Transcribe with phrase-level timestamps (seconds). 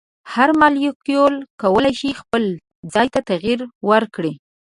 [0.33, 2.43] هر مالیکول کولی شي خپل
[2.93, 3.59] ځای ته تغیر
[3.89, 4.33] ورکړي.